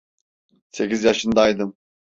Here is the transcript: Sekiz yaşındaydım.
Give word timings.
Sekiz 0.71 1.03
yaşındaydım. 1.03 1.77